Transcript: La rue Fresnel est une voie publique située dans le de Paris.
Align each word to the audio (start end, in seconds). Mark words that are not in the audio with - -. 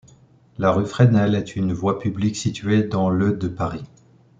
La 0.57 0.71
rue 0.71 0.87
Fresnel 0.87 1.35
est 1.35 1.55
une 1.55 1.73
voie 1.73 1.99
publique 1.99 2.35
située 2.35 2.81
dans 2.81 3.11
le 3.11 3.33
de 3.37 3.47
Paris. 3.47 3.83